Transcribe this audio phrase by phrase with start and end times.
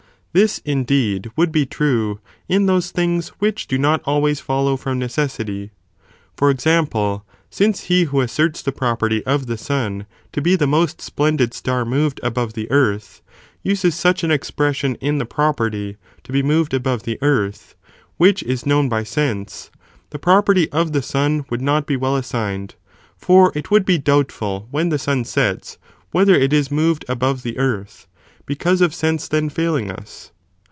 [0.33, 5.71] This, indeed, would be true in those things which do not always follow from necessity.
[6.37, 11.01] For example, since he who asserts the property of the sun to be the most.
[11.01, 13.21] splendid star moved above the earth,
[13.61, 17.75] uses such (an expres~ sion) in the property, to be moved above the earth,
[18.15, 19.69] which is known by sense,
[20.11, 22.75] the property of the sun would not be well assigned,
[23.17, 25.77] for it would be doubtful when the sun sets,
[26.11, 26.33] whether.
[26.35, 28.07] it is moved above the earth,
[28.47, 30.31] because of sense then failing us.